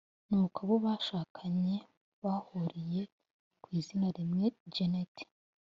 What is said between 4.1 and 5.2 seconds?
rimwe Janet